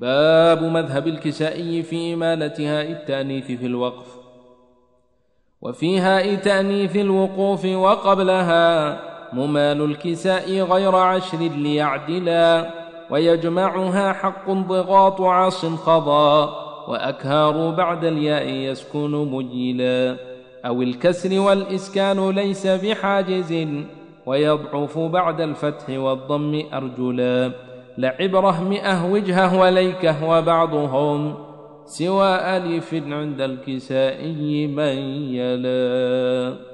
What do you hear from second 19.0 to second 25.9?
مجيلا أو الكسر والإسكان ليس بحاجز ويضعف بعد الفتح